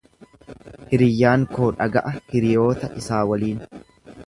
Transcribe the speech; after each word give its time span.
Hiriyyaan 0.93 1.43
koo 1.57 1.67
dhaga'a 1.83 2.15
hiriyoota 2.33 2.93
isaa 3.03 3.23
waliin. 3.35 3.65